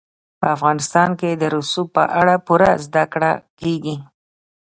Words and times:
په 0.39 0.45
افغانستان 0.55 1.09
کې 1.19 1.29
د 1.41 1.43
رسوب 1.53 1.87
په 1.97 2.03
اړه 2.19 2.35
پوره 2.45 2.71
زده 2.85 3.03
کړه 3.13 3.31
کېږي. 3.59 3.95